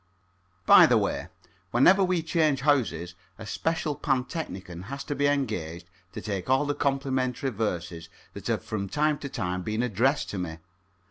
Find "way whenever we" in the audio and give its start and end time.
0.97-2.23